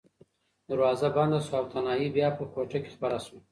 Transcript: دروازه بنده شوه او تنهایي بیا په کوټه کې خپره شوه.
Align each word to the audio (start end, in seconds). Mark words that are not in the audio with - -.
دروازه 0.69 1.07
بنده 1.15 1.39
شوه 1.45 1.57
او 1.59 1.65
تنهایي 1.73 2.07
بیا 2.15 2.29
په 2.37 2.43
کوټه 2.53 2.77
کې 2.83 2.91
خپره 2.95 3.17
شوه. 3.25 3.39